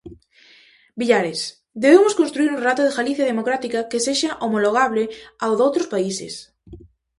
[0.99, 1.39] Villares:
[1.83, 5.03] "Debemos construír un relato da Galicia democrática que sexa homologable
[5.43, 6.33] ao doutros países".